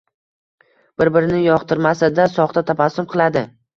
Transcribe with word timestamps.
Bir-birini 1.01 1.41
yoqtirmasa-da, 1.41 2.25
soxta 2.39 2.65
tabassum 2.71 3.11
qiladi. 3.13 3.45